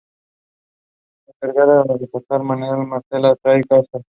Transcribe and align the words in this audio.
La 1.27 1.31
encargada 1.33 1.83
de 1.83 1.93
reemplazar 1.93 2.41
a 2.41 2.43
Malebrán 2.43 2.81
es 2.81 2.87
Marcela 2.87 3.35
"Thais" 3.35 3.67
Castro. 3.69 4.01